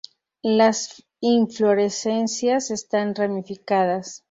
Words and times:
Las 0.41 1.03
inflorescencias 1.19 2.71
están 2.71 3.13
ramificadas. 3.13 4.19